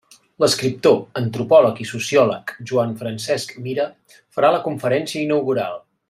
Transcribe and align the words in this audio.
L'escriptor, 0.43 0.95
antropòleg 1.21 1.81
i 1.85 1.87
sociòleg 1.91 2.55
Joan 2.71 2.95
Francesc 3.05 3.53
Mira 3.69 3.85
farà 4.39 4.51
la 4.57 4.63
conferència 4.69 5.25
inaugural. 5.27 5.79